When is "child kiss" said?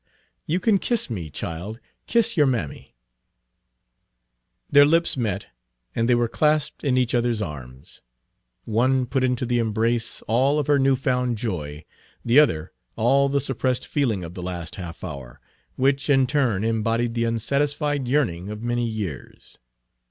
1.29-2.35